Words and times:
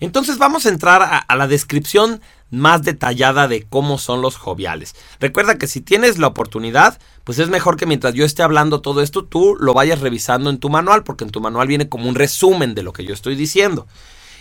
Entonces 0.00 0.38
vamos 0.38 0.66
a 0.66 0.68
entrar 0.68 1.24
a, 1.26 1.36
la 1.36 1.48
descripción 1.48 2.20
más 2.50 2.82
detallada 2.82 3.48
de 3.48 3.64
cómo 3.64 3.98
son 3.98 4.22
los 4.22 4.36
joviales. 4.36 4.94
Recuerda 5.20 5.58
que 5.58 5.66
si 5.66 5.80
tienes 5.80 6.18
la 6.18 6.28
oportunidad, 6.28 6.98
pues 7.24 7.38
es 7.38 7.48
mejor 7.48 7.76
que 7.76 7.86
mientras 7.86 8.14
yo 8.14 8.24
esté 8.24 8.42
hablando 8.42 8.80
todo 8.80 9.02
esto, 9.02 9.24
tú 9.24 9.56
lo 9.58 9.74
vayas 9.74 10.00
revisando 10.00 10.50
en 10.50 10.58
tu 10.58 10.70
manual, 10.70 11.02
porque 11.02 11.24
en 11.24 11.30
tu 11.30 11.40
manual 11.40 11.68
viene 11.68 11.88
como 11.88 12.08
un 12.08 12.14
resumen 12.14 12.74
de 12.74 12.82
lo 12.82 12.92
que 12.92 13.04
yo 13.04 13.12
estoy 13.12 13.34
diciendo. 13.34 13.86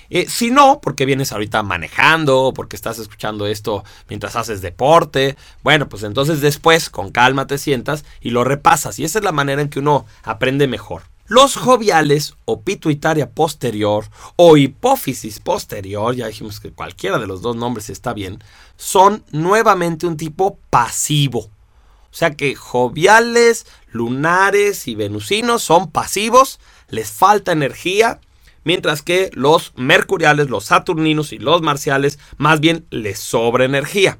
Eh, 0.09 0.27
si 0.29 0.51
no, 0.51 0.79
porque 0.81 1.05
vienes 1.05 1.33
ahorita 1.33 1.63
manejando, 1.63 2.53
porque 2.55 2.75
estás 2.75 2.97
escuchando 2.99 3.45
esto 3.45 3.83
mientras 4.07 4.35
haces 4.35 4.61
deporte, 4.61 5.35
bueno, 5.63 5.89
pues 5.89 6.03
entonces 6.03 6.39
después 6.39 6.89
con 6.89 7.11
calma 7.11 7.47
te 7.47 7.57
sientas 7.57 8.05
y 8.21 8.29
lo 8.29 8.43
repasas. 8.43 8.99
Y 8.99 9.03
esa 9.03 9.19
es 9.19 9.25
la 9.25 9.33
manera 9.33 9.61
en 9.61 9.69
que 9.69 9.79
uno 9.79 10.05
aprende 10.23 10.67
mejor. 10.67 11.03
Los 11.27 11.57
joviales 11.57 12.35
o 12.45 12.61
pituitaria 12.61 13.29
posterior 13.29 14.05
o 14.37 14.55
hipófisis 14.55 15.39
posterior, 15.39 16.15
ya 16.15 16.27
dijimos 16.27 16.61
que 16.61 16.71
cualquiera 16.71 17.19
de 17.19 17.27
los 17.27 17.41
dos 17.41 17.57
nombres 17.57 17.89
está 17.89 18.13
bien, 18.13 18.41
son 18.77 19.25
nuevamente 19.31 20.07
un 20.07 20.15
tipo 20.15 20.57
pasivo. 20.69 21.39
O 21.39 22.15
sea 22.17 22.31
que 22.31 22.55
joviales, 22.55 23.65
lunares 23.91 24.87
y 24.87 24.95
venusinos 24.95 25.63
son 25.63 25.91
pasivos, 25.91 26.61
les 26.89 27.11
falta 27.11 27.51
energía, 27.51 28.21
mientras 28.63 29.01
que 29.01 29.29
los 29.33 29.73
mercuriales, 29.75 30.49
los 30.49 30.65
saturninos 30.65 31.33
y 31.33 31.39
los 31.39 31.61
marciales 31.61 32.19
más 32.37 32.61
bien 32.61 32.85
les 32.89 33.19
sobra 33.19 33.65
energía. 33.65 34.17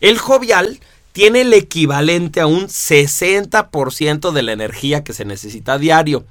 El 0.00 0.16
jovial 0.16 0.80
tiene 1.18 1.40
el 1.40 1.52
equivalente 1.52 2.40
a 2.40 2.46
un 2.46 2.68
60% 2.68 4.30
de 4.30 4.42
la 4.42 4.52
energía 4.52 5.02
que 5.02 5.12
se 5.12 5.24
necesita 5.24 5.76
diario. 5.76 6.24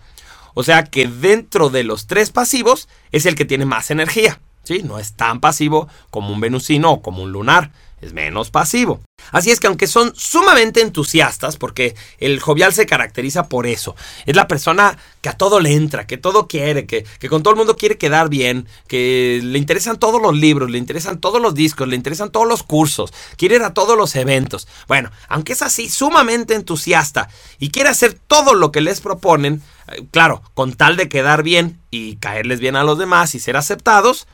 O 0.53 0.63
sea 0.63 0.85
que 0.85 1.09
dentro 1.09 1.69
de 1.69 1.83
los 1.83 2.07
tres 2.07 2.31
pasivos 2.31 2.87
es 3.11 3.25
el 3.25 3.35
que 3.35 3.43
tiene 3.43 3.65
más 3.65 3.91
energía. 3.91 4.39
¿sí? 4.63 4.83
No 4.83 4.97
es 4.97 5.11
tan 5.11 5.41
pasivo 5.41 5.89
como 6.09 6.31
un 6.31 6.39
venusino 6.39 6.89
o 6.89 7.01
como 7.01 7.21
un 7.21 7.33
lunar 7.33 7.73
es 8.01 8.13
menos 8.13 8.51
pasivo. 8.51 9.01
Así 9.31 9.51
es 9.51 9.59
que 9.59 9.67
aunque 9.67 9.87
son 9.87 10.13
sumamente 10.15 10.81
entusiastas, 10.81 11.57
porque 11.57 11.95
el 12.19 12.39
jovial 12.39 12.71
se 12.73 12.85
caracteriza 12.85 13.49
por 13.49 13.65
eso, 13.65 13.95
es 14.25 14.35
la 14.35 14.47
persona 14.47 14.97
que 15.21 15.29
a 15.29 15.33
todo 15.33 15.59
le 15.59 15.73
entra, 15.73 16.07
que 16.07 16.17
todo 16.17 16.47
quiere, 16.47 16.85
que, 16.85 17.05
con 17.27 17.43
todo 17.43 17.53
el 17.53 17.57
mundo 17.57 17.75
quiere 17.75 17.97
quedar 17.97 18.29
bien, 18.29 18.67
que 18.87 19.41
le 19.43 19.57
interesan 19.57 19.97
todos 19.97 20.21
los 20.21 20.35
libros, 20.35 20.69
le 20.69 20.77
interesan 20.77 21.19
todos 21.19 21.41
los 21.41 21.55
discos, 21.55 21.87
le 21.87 21.95
interesan 21.95 22.31
todos 22.31 22.47
los 22.47 22.63
cursos, 22.63 23.13
quiere 23.35 23.55
ir 23.55 23.63
a 23.63 23.73
todos 23.73 23.97
los 23.97 24.15
eventos. 24.15 24.67
Bueno, 24.87 25.11
aunque 25.27 25.53
es 25.53 25.61
así 25.61 25.89
sumamente 25.89 26.53
entusiasta 26.53 27.29
y 27.59 27.71
quiere 27.71 27.89
hacer 27.89 28.13
todo 28.13 28.53
lo 28.53 28.71
que 28.71 28.81
les 28.81 29.01
proponen, 29.01 29.61
eh, 29.87 30.05
claro, 30.11 30.43
con 30.53 30.73
tal 30.73 30.95
de 30.95 31.09
quedar 31.09 31.43
bien 31.43 31.81
y 31.89 32.17
caerles 32.17 32.59
bien 32.59 32.75
a 32.75 32.83
los 32.83 32.97
demás 32.97 33.35
y 33.35 33.39
ser 33.39 33.57
aceptados, 33.57 34.27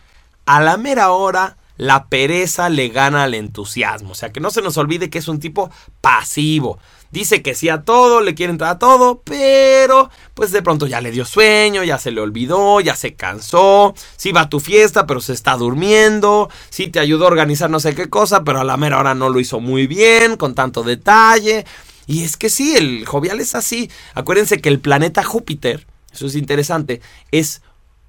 a 0.45 0.61
la 0.61 0.77
mera 0.77 1.11
hora 1.11 1.57
la 1.77 2.07
pereza 2.07 2.69
le 2.69 2.89
gana 2.89 3.23
al 3.23 3.33
entusiasmo. 3.33 4.11
O 4.11 4.15
sea, 4.15 4.31
que 4.31 4.39
no 4.39 4.51
se 4.51 4.61
nos 4.61 4.77
olvide 4.77 5.09
que 5.09 5.19
es 5.19 5.27
un 5.27 5.39
tipo 5.39 5.71
pasivo. 6.01 6.79
Dice 7.11 7.43
que 7.43 7.53
sí 7.53 7.69
a 7.69 7.83
todo, 7.83 8.21
le 8.21 8.33
quiere 8.33 8.51
entrar 8.51 8.71
a 8.71 8.79
todo, 8.79 9.21
pero 9.23 10.09
pues 10.33 10.51
de 10.51 10.63
pronto 10.63 10.87
ya 10.87 10.99
le 10.99 11.11
dio 11.11 11.25
sueño, 11.25 11.83
ya 11.83 11.99
se 11.99 12.09
le 12.09 12.21
olvidó, 12.21 12.81
ya 12.81 12.95
se 12.95 13.13
cansó. 13.13 13.93
Sí 14.17 14.31
va 14.31 14.41
a 14.41 14.49
tu 14.49 14.59
fiesta, 14.59 15.05
pero 15.05 15.21
se 15.21 15.33
está 15.33 15.55
durmiendo. 15.55 16.49
Sí 16.69 16.87
te 16.87 16.99
ayudó 16.99 17.25
a 17.25 17.27
organizar 17.27 17.69
no 17.69 17.79
sé 17.79 17.93
qué 17.93 18.09
cosa, 18.09 18.43
pero 18.43 18.61
a 18.61 18.63
la 18.63 18.77
mera 18.77 18.99
hora 18.99 19.13
no 19.13 19.29
lo 19.29 19.39
hizo 19.39 19.59
muy 19.59 19.85
bien, 19.85 20.37
con 20.37 20.55
tanto 20.55 20.81
detalle. 20.81 21.65
Y 22.07 22.23
es 22.23 22.35
que 22.35 22.49
sí, 22.49 22.75
el 22.75 23.05
jovial 23.05 23.39
es 23.39 23.53
así. 23.53 23.91
Acuérdense 24.15 24.59
que 24.59 24.69
el 24.69 24.79
planeta 24.79 25.23
Júpiter, 25.23 25.85
eso 26.11 26.25
es 26.25 26.35
interesante, 26.35 27.01
es 27.31 27.61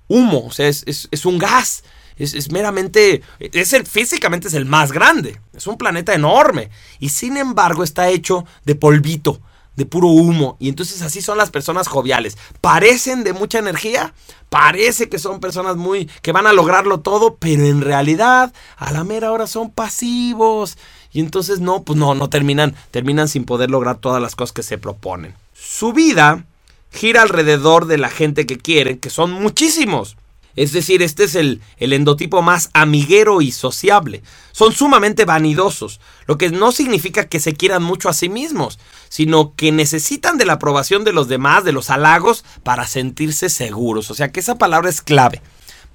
humo, 0.09 0.47
o 0.47 0.51
sea, 0.51 0.69
es, 0.69 0.83
es 0.87 1.27
un 1.27 1.39
gas 1.39 1.85
es, 2.17 2.51
meramente, 2.53 3.23
es 3.39 3.73
el, 3.73 3.87
físicamente 3.87 4.49
es 4.49 4.55
el 4.55 4.67
más 4.67 4.93
grande, 4.93 5.41
es 5.53 5.67
un 5.67 5.77
planeta 5.77 6.15
enorme 6.15 6.71
y 7.01 7.09
sin 7.09 7.37
embargo 7.37 7.83
está 7.83 8.09
hecho 8.09 8.45
de 8.65 8.75
polvito, 8.75 9.41
de 9.77 9.87
puro 9.87 10.09
humo 10.09 10.57
y 10.61 10.69
entonces 10.69 11.03
así 11.03 11.21
son 11.21 11.39
las 11.39 11.51
personas 11.51 11.89
joviales. 11.89 12.39
Parecen 12.61 13.25
de 13.25 13.33
mucha 13.33 13.59
energía, 13.59 14.15
parece 14.49 15.09
que 15.09 15.19
son 15.19 15.41
personas 15.41 15.77
muy 15.77 16.07
que 16.23 16.33
van 16.33 16.47
a 16.47 16.53
lograrlo 16.53 17.01
todo, 17.01 17.37
pero 17.37 17.65
en 17.65 17.81
realidad 17.81 18.53
a 18.77 18.93
la 18.93 19.03
mera 19.05 19.33
hora 19.33 19.47
son 19.47 19.71
pasivos 19.71 20.79
y 21.13 21.21
entonces 21.21 21.61
no, 21.61 21.83
pues 21.83 21.99
no, 21.99 22.15
no 22.15 22.31
terminan, 22.31 22.75
terminan 22.91 23.29
sin 23.29 23.45
poder 23.45 23.71
lograr 23.71 23.99
todas 23.99 24.23
las 24.23 24.37
cosas 24.37 24.53
que 24.53 24.63
se 24.63 24.79
proponen. 24.79 25.35
Su 25.53 25.93
vida 25.93 26.45
gira 26.93 27.23
alrededor 27.23 27.87
de 27.87 27.99
la 27.99 28.09
gente 28.09 28.47
que 28.47 28.59
quieren, 28.59 28.99
que 28.99 29.11
son 29.11 29.33
muchísimos. 29.33 30.17
Es 30.57 30.73
decir, 30.73 31.03
este 31.03 31.25
es 31.25 31.35
el, 31.35 31.61
el, 31.79 31.93
endotipo 31.93 32.43
más 32.43 32.71
amiguero 32.73 33.43
y 33.43 33.51
sociable. 33.51 34.23
Son 34.53 34.73
sumamente 34.73 35.25
vanidosos, 35.25 36.01
lo 36.27 36.39
que 36.39 36.51
no 36.51 36.73
significa 36.73 37.29
que 37.29 37.41
se 37.41 37.55
quieran 37.55 37.83
mucho 37.83 38.09
a 38.09 38.15
sí 38.15 38.29
mismos, 38.29 38.79
sino 39.09 39.55
que 39.55 39.73
necesitan 39.73 40.39
de 40.39 40.47
la 40.47 40.55
aprobación 40.55 41.05
de 41.05 41.13
los 41.13 41.29
demás, 41.29 41.65
de 41.65 41.73
los 41.73 41.91
halagos, 41.91 42.45
para 42.63 42.87
sentirse 42.87 43.49
seguros. 43.49 44.11
O 44.11 44.15
sea 44.15 44.31
que 44.31 44.41
esa 44.41 44.57
palabra 44.57 44.89
es 44.89 45.03
clave. 45.03 45.43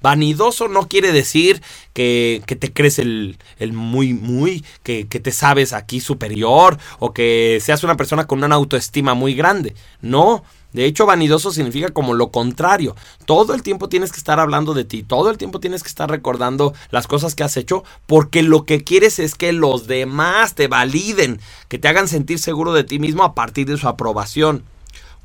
Vanidoso 0.02 0.68
no 0.68 0.88
quiere 0.88 1.12
decir 1.12 1.62
que, 1.92 2.42
que 2.46 2.56
te 2.56 2.72
crees 2.72 2.98
el, 2.98 3.38
el, 3.58 3.74
muy, 3.74 4.14
muy, 4.14 4.64
que, 4.82 5.06
que 5.06 5.20
te 5.20 5.30
sabes 5.30 5.74
aquí 5.74 6.00
superior 6.00 6.78
o 6.98 7.12
que 7.12 7.58
seas 7.60 7.84
una 7.84 7.96
persona 7.96 8.26
con 8.26 8.42
una 8.42 8.54
autoestima 8.54 9.12
muy 9.12 9.34
grande. 9.34 9.74
No, 10.00 10.42
de 10.72 10.84
hecho, 10.84 11.06
vanidoso 11.06 11.52
significa 11.52 11.88
como 11.88 12.14
lo 12.14 12.30
contrario. 12.30 12.94
Todo 13.24 13.54
el 13.54 13.62
tiempo 13.62 13.88
tienes 13.88 14.12
que 14.12 14.18
estar 14.18 14.38
hablando 14.38 14.74
de 14.74 14.84
ti, 14.84 15.02
todo 15.02 15.30
el 15.30 15.38
tiempo 15.38 15.60
tienes 15.60 15.82
que 15.82 15.88
estar 15.88 16.08
recordando 16.08 16.74
las 16.90 17.06
cosas 17.06 17.34
que 17.34 17.42
has 17.42 17.56
hecho, 17.56 17.82
porque 18.06 18.42
lo 18.42 18.64
que 18.64 18.84
quieres 18.84 19.18
es 19.18 19.34
que 19.34 19.52
los 19.52 19.86
demás 19.86 20.54
te 20.54 20.68
validen, 20.68 21.40
que 21.68 21.78
te 21.78 21.88
hagan 21.88 22.08
sentir 22.08 22.38
seguro 22.38 22.72
de 22.72 22.84
ti 22.84 22.98
mismo 22.98 23.24
a 23.24 23.34
partir 23.34 23.66
de 23.66 23.76
su 23.76 23.88
aprobación. 23.88 24.62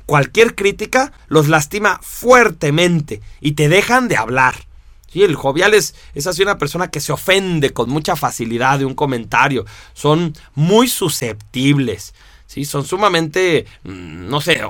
Cualquier 0.04 0.54
crítica 0.54 1.12
los 1.28 1.48
lastima 1.48 2.00
fuertemente 2.02 3.22
y 3.40 3.52
te 3.52 3.68
dejan 3.68 4.08
de 4.08 4.16
hablar. 4.16 4.54
Sí, 5.08 5.22
el 5.22 5.36
jovial 5.36 5.74
es, 5.74 5.94
es 6.14 6.26
así 6.26 6.42
una 6.42 6.58
persona 6.58 6.90
que 6.90 7.00
se 7.00 7.12
ofende 7.12 7.70
con 7.70 7.88
mucha 7.88 8.16
facilidad 8.16 8.78
de 8.78 8.84
un 8.84 8.94
comentario. 8.94 9.64
Son 9.94 10.34
muy 10.54 10.88
susceptibles. 10.88 12.14
Son 12.64 12.84
sumamente, 12.84 13.66
mm, 13.84 14.28
no 14.28 14.40
sé, 14.40 14.62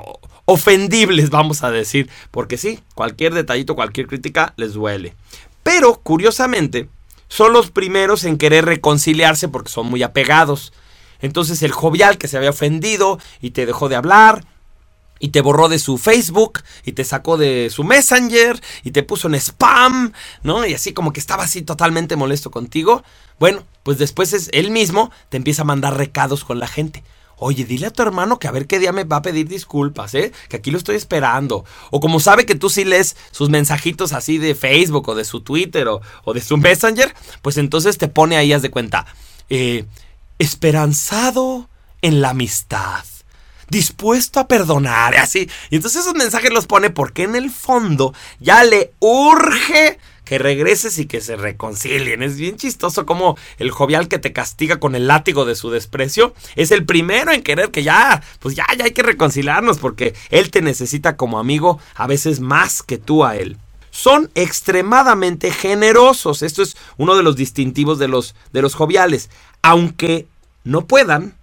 ofendibles, 0.45 1.29
vamos 1.29 1.63
a 1.63 1.71
decir, 1.71 2.09
porque 2.31 2.57
sí, 2.57 2.79
cualquier 2.95 3.33
detallito, 3.33 3.75
cualquier 3.75 4.07
crítica 4.07 4.53
les 4.57 4.73
duele. 4.73 5.15
Pero, 5.63 5.99
curiosamente, 6.01 6.89
son 7.27 7.53
los 7.53 7.71
primeros 7.71 8.23
en 8.23 8.37
querer 8.37 8.65
reconciliarse 8.65 9.47
porque 9.47 9.71
son 9.71 9.87
muy 9.87 10.03
apegados. 10.03 10.73
Entonces 11.19 11.63
el 11.63 11.71
jovial 11.71 12.17
que 12.17 12.27
se 12.27 12.37
había 12.37 12.51
ofendido 12.51 13.19
y 13.41 13.51
te 13.51 13.65
dejó 13.65 13.89
de 13.89 13.95
hablar, 13.95 14.45
y 15.19 15.29
te 15.29 15.41
borró 15.41 15.69
de 15.69 15.79
su 15.79 15.97
Facebook 15.97 16.61
y 16.85 16.93
te 16.93 17.03
sacó 17.03 17.37
de 17.37 17.69
su 17.69 17.83
Messenger 17.83 18.61
y 18.83 18.91
te 18.91 19.03
puso 19.03 19.27
en 19.27 19.35
spam, 19.35 20.13
¿no? 20.43 20.65
Y 20.65 20.73
así 20.73 20.93
como 20.93 21.13
que 21.13 21.19
estaba 21.19 21.43
así 21.43 21.61
totalmente 21.61 22.15
molesto 22.15 22.51
contigo. 22.51 23.03
Bueno, 23.39 23.63
pues 23.83 23.97
después 23.97 24.33
es 24.33 24.49
él 24.53 24.71
mismo 24.71 25.11
te 25.29 25.37
empieza 25.37 25.63
a 25.63 25.65
mandar 25.65 25.97
recados 25.97 26.43
con 26.43 26.59
la 26.59 26.67
gente. 26.67 27.03
Oye, 27.39 27.65
dile 27.65 27.87
a 27.87 27.91
tu 27.91 28.01
hermano 28.01 28.39
que 28.39 28.47
a 28.47 28.51
ver 28.51 28.65
qué 28.65 28.79
día 28.79 28.91
me 28.91 29.03
va 29.03 29.17
a 29.17 29.21
pedir 29.21 29.47
disculpas, 29.47 30.15
¿eh? 30.15 30.31
Que 30.49 30.57
aquí 30.57 30.71
lo 30.71 30.77
estoy 30.77 30.95
esperando. 30.95 31.65
O 31.91 31.99
como 31.99 32.19
sabe 32.19 32.45
que 32.45 32.55
tú 32.55 32.69
sí 32.69 32.83
lees 32.83 33.15
sus 33.31 33.49
mensajitos 33.49 34.11
así 34.11 34.39
de 34.39 34.55
Facebook 34.55 35.07
o 35.09 35.15
de 35.15 35.23
su 35.23 35.41
Twitter 35.41 35.87
o, 35.87 36.33
de 36.33 36.41
su 36.41 36.57
Messenger, 36.57 37.13
pues 37.43 37.57
entonces 37.57 37.97
te 37.99 38.07
pone 38.07 38.37
ahí, 38.37 38.53
haz 38.53 38.63
de 38.63 38.71
cuenta, 38.71 39.05
eh, 39.49 39.85
esperanzado 40.39 41.69
en 42.01 42.21
la 42.21 42.29
amistad 42.29 43.03
dispuesto 43.69 44.39
a 44.39 44.47
perdonar, 44.47 45.15
así. 45.17 45.49
Y 45.69 45.75
entonces 45.75 46.01
esos 46.01 46.15
mensajes 46.15 46.51
los 46.51 46.67
pone 46.67 46.89
porque 46.89 47.23
en 47.23 47.35
el 47.35 47.51
fondo 47.51 48.13
ya 48.39 48.63
le 48.63 48.93
urge 48.99 49.99
que 50.27 50.37
regreses 50.37 50.99
y 50.99 51.05
que 51.05 51.21
se 51.21 51.37
reconcilien. 51.37 52.21
Es 52.21 52.37
bien 52.37 52.57
chistoso 52.57 53.05
como 53.05 53.37
el 53.59 53.71
jovial 53.71 54.09
que 54.09 54.19
te 54.19 54.33
castiga 54.33 54.77
con 54.79 54.93
el 54.93 55.07
látigo 55.07 55.45
de 55.45 55.55
su 55.55 55.69
desprecio 55.69 56.33
es 56.55 56.71
el 56.71 56.85
primero 56.85 57.31
en 57.31 57.43
querer 57.43 57.71
que 57.71 57.83
ya, 57.83 58.21
pues 58.39 58.55
ya, 58.55 58.65
ya 58.77 58.85
hay 58.85 58.91
que 58.91 59.03
reconciliarnos 59.03 59.77
porque 59.77 60.13
él 60.29 60.51
te 60.51 60.61
necesita 60.61 61.15
como 61.15 61.39
amigo 61.39 61.79
a 61.95 62.07
veces 62.07 62.41
más 62.41 62.83
que 62.83 62.97
tú 62.97 63.23
a 63.23 63.37
él. 63.37 63.57
Son 63.89 64.29
extremadamente 64.35 65.49
generosos. 65.49 66.43
Esto 66.43 66.61
es 66.61 66.75
uno 66.97 67.15
de 67.15 67.23
los 67.23 67.35
distintivos 67.35 67.97
de 67.97 68.09
los, 68.09 68.35
de 68.51 68.61
los 68.61 68.75
joviales. 68.75 69.29
Aunque 69.61 70.27
no 70.65 70.85
puedan 70.85 71.35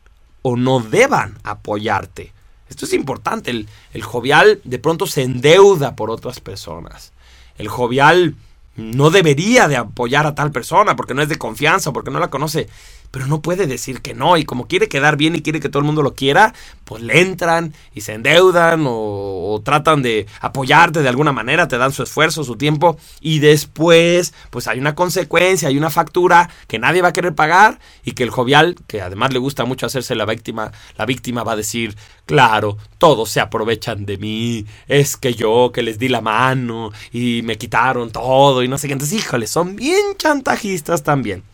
o 0.43 0.57
no 0.57 0.81
deban 0.81 1.39
apoyarte. 1.43 2.33
Esto 2.69 2.85
es 2.85 2.93
importante. 2.93 3.51
El, 3.51 3.67
el 3.95 4.03
jovial 4.03 4.61
de 4.65 4.79
pronto 4.79 5.07
se 5.07 5.23
endeuda 5.23 5.97
por 5.97 6.11
otras 6.11 6.41
personas. 6.41 7.13
El 7.57 7.69
jovial 7.69 8.37
no 8.77 9.11
debería 9.11 9.69
de 9.69 9.77
apoyar 9.77 10.27
a 10.27 10.35
tal 10.35 10.51
persona 10.51 10.97
porque 10.97 11.15
no 11.15 11.23
es 11.23 11.29
de 11.29 11.39
confianza, 11.39 11.93
porque 11.93 12.11
no 12.11 12.19
la 12.19 12.31
conoce. 12.31 12.69
Pero 13.15 13.29
no 13.29 13.43
puede 13.43 13.69
decir 13.69 14.03
que 14.03 14.13
no. 14.13 14.37
Y 14.37 14.45
como 14.45 14.67
quiere 14.67 14.89
quedar 14.89 15.17
bien 15.17 15.37
y 15.37 15.41
quiere 15.41 15.61
que 15.61 15.69
todo 15.69 15.79
el 15.79 15.85
mundo 15.85 16.03
lo 16.03 16.15
quiera, 16.15 16.53
pues 16.85 17.01
le 17.01 17.21
entran 17.21 17.73
y 17.95 18.01
se 18.01 18.13
endeudan 18.13 18.87
o, 18.89 19.63
tratan 19.65 20.03
de 20.03 20.27
apoyarte 20.41 21.01
de 21.01 21.09
alguna 21.09 21.31
manera, 21.31 21.69
te 21.69 21.79
dan 21.79 21.93
su 21.93 22.03
esfuerzo, 22.03 22.43
su 22.43 22.57
tiempo 22.57 22.99
y 23.21 23.39
después 23.39 24.35
pues 24.51 24.67
hay 24.67 24.81
una 24.81 24.97
consecuencia, 24.97 25.69
hay 25.69 25.79
una 25.79 25.91
factura 25.91 26.51
que 26.67 26.81
nadie 26.81 27.03
va 27.03 27.11
a 27.11 27.13
querer 27.13 27.37
pagar 27.37 27.79
y 28.05 28.15
que 28.15 28.25
el 28.25 28.31
jovial, 28.31 28.75
que 28.89 29.01
además 29.01 29.33
le 29.33 29.39
gusta 29.39 29.65
mucho 29.65 29.87
hacerse 29.87 30.17
la 30.17 30.27
víctima, 30.27 30.73
la 30.99 31.07
víctima 31.07 31.45
va 31.45 31.53
a 31.53 31.57
decir, 31.57 31.97
claro, 32.27 32.79
todos 32.99 33.31
se 33.31 33.39
aprovechan 33.39 34.07
de 34.07 34.19
mí, 34.19 34.67
es 34.89 35.17
que 35.17 35.35
yo 35.35 35.71
que 35.73 35.85
les 35.85 36.01
di 36.01 36.09
la 36.09 36.21
mano 36.21 36.91
y 37.13 37.43
me 37.45 37.59
quitaron 37.59 38.11
todo 38.11 38.65
y 38.65 38.67
no 38.67 38.77
sé 38.77 38.89
qué. 38.89 38.95
Entonces, 38.95 39.21
híjole, 39.21 39.47
son 39.47 39.77
bien 39.77 40.17
chantajistas 40.19 41.05
también. 41.05 41.45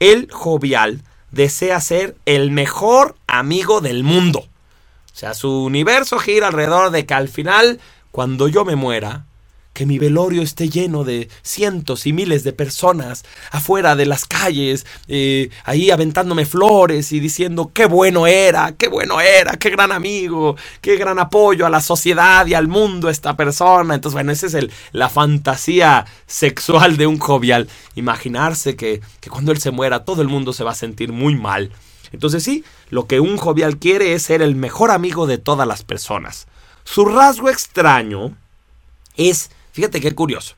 El 0.00 0.28
jovial 0.30 1.02
desea 1.30 1.80
ser 1.80 2.16
el 2.26 2.50
mejor 2.50 3.16
amigo 3.26 3.80
del 3.80 4.02
mundo. 4.02 4.40
O 4.40 5.16
sea, 5.16 5.34
su 5.34 5.64
universo 5.64 6.18
gira 6.18 6.48
alrededor 6.48 6.90
de 6.90 7.06
que 7.06 7.14
al 7.14 7.28
final, 7.28 7.80
cuando 8.10 8.48
yo 8.48 8.64
me 8.64 8.76
muera, 8.76 9.26
que 9.80 9.86
mi 9.86 9.98
velorio 9.98 10.42
esté 10.42 10.68
lleno 10.68 11.04
de 11.04 11.30
cientos 11.40 12.06
y 12.06 12.12
miles 12.12 12.44
de 12.44 12.52
personas 12.52 13.24
afuera 13.50 13.96
de 13.96 14.04
las 14.04 14.26
calles, 14.26 14.84
eh, 15.08 15.48
ahí 15.64 15.90
aventándome 15.90 16.44
flores 16.44 17.12
y 17.12 17.18
diciendo 17.18 17.70
qué 17.72 17.86
bueno 17.86 18.26
era, 18.26 18.72
qué 18.72 18.88
bueno 18.88 19.22
era, 19.22 19.52
qué 19.52 19.70
gran 19.70 19.90
amigo, 19.90 20.54
qué 20.82 20.96
gran 20.96 21.18
apoyo 21.18 21.64
a 21.64 21.70
la 21.70 21.80
sociedad 21.80 22.46
y 22.46 22.52
al 22.52 22.68
mundo 22.68 23.08
esta 23.08 23.38
persona. 23.38 23.94
Entonces, 23.94 24.12
bueno, 24.12 24.32
esa 24.32 24.48
es 24.48 24.66
la 24.92 25.08
fantasía 25.08 26.04
sexual 26.26 26.98
de 26.98 27.06
un 27.06 27.18
jovial. 27.18 27.66
Imaginarse 27.94 28.76
que, 28.76 29.00
que 29.20 29.30
cuando 29.30 29.50
él 29.50 29.62
se 29.62 29.70
muera 29.70 30.04
todo 30.04 30.20
el 30.20 30.28
mundo 30.28 30.52
se 30.52 30.62
va 30.62 30.72
a 30.72 30.74
sentir 30.74 31.10
muy 31.10 31.36
mal. 31.36 31.72
Entonces 32.12 32.42
sí, 32.42 32.64
lo 32.90 33.06
que 33.06 33.18
un 33.18 33.38
jovial 33.38 33.78
quiere 33.78 34.12
es 34.12 34.24
ser 34.24 34.42
el 34.42 34.56
mejor 34.56 34.90
amigo 34.90 35.26
de 35.26 35.38
todas 35.38 35.66
las 35.66 35.84
personas. 35.84 36.48
Su 36.84 37.06
rasgo 37.06 37.48
extraño 37.48 38.36
es 39.16 39.50
Fíjate 39.72 40.00
qué 40.00 40.14
curioso. 40.14 40.54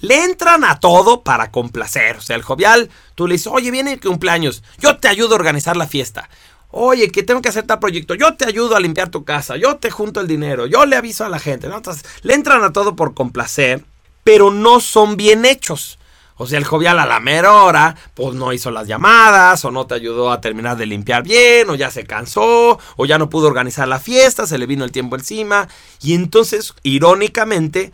Le 0.00 0.24
entran 0.24 0.64
a 0.64 0.80
todo 0.80 1.22
para 1.22 1.50
complacer. 1.50 2.16
O 2.16 2.20
sea, 2.20 2.36
el 2.36 2.42
jovial, 2.42 2.90
tú 3.14 3.26
le 3.26 3.34
dices, 3.34 3.46
oye, 3.46 3.70
viene 3.70 3.94
el 3.94 4.00
cumpleaños, 4.00 4.62
yo 4.78 4.98
te 4.98 5.08
ayudo 5.08 5.32
a 5.32 5.36
organizar 5.36 5.76
la 5.76 5.86
fiesta. 5.86 6.28
Oye, 6.70 7.10
que 7.10 7.22
tengo 7.22 7.40
que 7.40 7.48
hacer 7.48 7.66
tal 7.66 7.78
proyecto, 7.78 8.14
yo 8.14 8.34
te 8.34 8.44
ayudo 8.44 8.74
a 8.74 8.80
limpiar 8.80 9.08
tu 9.08 9.24
casa, 9.24 9.56
yo 9.56 9.76
te 9.76 9.92
junto 9.92 10.20
el 10.20 10.26
dinero, 10.26 10.66
yo 10.66 10.86
le 10.86 10.96
aviso 10.96 11.24
a 11.24 11.28
la 11.28 11.38
gente. 11.38 11.68
Entonces, 11.68 12.04
le 12.22 12.34
entran 12.34 12.64
a 12.64 12.72
todo 12.72 12.96
por 12.96 13.14
complacer, 13.14 13.84
pero 14.24 14.50
no 14.50 14.80
son 14.80 15.16
bien 15.16 15.44
hechos. 15.44 15.98
O 16.36 16.48
sea, 16.48 16.58
el 16.58 16.64
jovial 16.64 16.98
a 16.98 17.06
la 17.06 17.20
mera 17.20 17.52
hora, 17.52 17.94
pues 18.14 18.34
no 18.34 18.52
hizo 18.52 18.72
las 18.72 18.88
llamadas, 18.88 19.64
o 19.64 19.70
no 19.70 19.86
te 19.86 19.94
ayudó 19.94 20.32
a 20.32 20.40
terminar 20.40 20.76
de 20.76 20.86
limpiar 20.86 21.22
bien, 21.22 21.70
o 21.70 21.76
ya 21.76 21.92
se 21.92 22.04
cansó, 22.04 22.80
o 22.96 23.06
ya 23.06 23.18
no 23.18 23.30
pudo 23.30 23.46
organizar 23.46 23.86
la 23.86 24.00
fiesta, 24.00 24.44
se 24.44 24.58
le 24.58 24.66
vino 24.66 24.84
el 24.84 24.90
tiempo 24.90 25.14
encima. 25.14 25.68
Y 26.02 26.14
entonces, 26.14 26.74
irónicamente, 26.82 27.92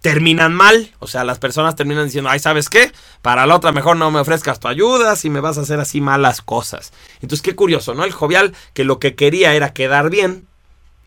terminan 0.00 0.54
mal. 0.54 0.92
O 0.98 1.06
sea, 1.06 1.24
las 1.24 1.38
personas 1.38 1.76
terminan 1.76 2.06
diciendo, 2.06 2.30
ay, 2.30 2.38
¿sabes 2.38 2.68
qué? 2.68 2.92
Para 3.22 3.46
la 3.46 3.56
otra 3.56 3.72
mejor 3.72 3.96
no 3.96 4.10
me 4.10 4.20
ofrezcas 4.20 4.60
tu 4.60 4.68
ayuda 4.68 5.16
si 5.16 5.30
me 5.30 5.40
vas 5.40 5.58
a 5.58 5.62
hacer 5.62 5.80
así 5.80 6.00
malas 6.00 6.40
cosas. 6.40 6.92
Entonces, 7.20 7.42
qué 7.42 7.54
curioso, 7.54 7.94
¿no? 7.94 8.04
El 8.04 8.12
jovial 8.12 8.54
que 8.74 8.84
lo 8.84 8.98
que 8.98 9.14
quería 9.14 9.54
era 9.54 9.72
quedar 9.72 10.10
bien 10.10 10.46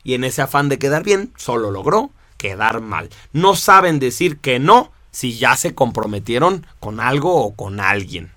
y 0.04 0.14
en 0.16 0.24
ese 0.24 0.42
afán 0.42 0.70
de 0.70 0.80
quedar 0.80 1.04
bien 1.04 1.34
solo 1.38 1.72
logró 1.72 2.12
quedar 2.38 2.82
mal. 2.82 3.10
No 3.32 3.56
saben 3.56 4.00
decir 4.00 4.38
que 4.40 4.60
no 4.60 4.92
si 5.12 5.38
ya 5.38 5.56
se 5.56 5.74
comprometieron 5.74 6.66
con 6.80 7.00
algo 7.00 7.36
o 7.36 7.56
con 7.56 7.80
alguien. 7.80 8.33